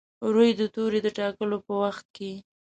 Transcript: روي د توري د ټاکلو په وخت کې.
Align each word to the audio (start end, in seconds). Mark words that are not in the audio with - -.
روي 0.33 0.49
د 0.59 0.61
توري 0.73 0.99
د 1.03 1.07
ټاکلو 1.17 1.57
په 1.65 1.73
وخت 1.83 2.05
کې. 2.15 2.31